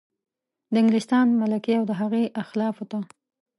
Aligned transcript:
د 0.73 0.75
انګلستان 0.81 1.27
ملکې 1.41 1.73
او 1.79 1.83
د 1.89 1.91
هغې 2.01 2.23
اخلافو 2.43 2.85
ته. 2.91 2.99